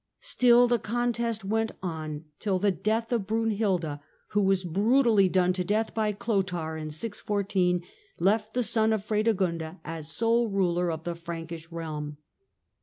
Still 0.23 0.67
the 0.67 0.79
contest 0.79 1.45
went 1.45 1.73
on, 1.83 2.25
till 2.39 2.57
the 2.57 2.71
death 2.71 3.11
of 3.11 3.27
Brunhilda, 3.27 4.01
who 4.29 4.41
was 4.41 4.63
brutally 4.63 5.29
done 5.29 5.53
to 5.53 5.63
death 5.63 5.93
by 5.93 6.11
Clotair 6.11 6.75
in 6.75 6.89
614, 6.89 7.83
left 8.17 8.55
the 8.55 8.63
son 8.63 8.93
of 8.93 9.05
Fredegonda 9.05 9.79
as 9.85 10.09
sole 10.11 10.49
ruler 10.49 10.89
of 10.91 11.03
the 11.03 11.13
Frankish 11.13 11.71
realm. 11.71 12.17